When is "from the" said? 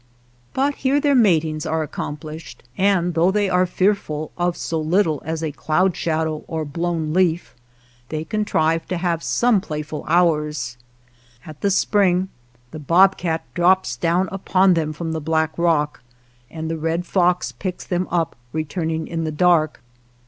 14.91-15.21